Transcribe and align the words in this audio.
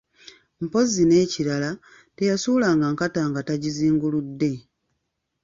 Mpozzi 0.63 1.03
n'ekirala, 1.05 1.71
teyasuulanga 2.17 2.85
nkata 2.93 3.21
nga 3.29 3.41
tagizinguludde. 3.47 4.51